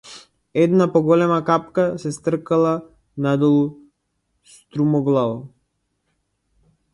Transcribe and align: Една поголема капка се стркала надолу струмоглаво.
Една 0.61 0.85
поголема 0.93 1.37
капка 1.49 1.85
се 2.03 2.11
стркала 2.15 2.71
надолу 3.27 3.61
струмоглаво. 4.55 5.37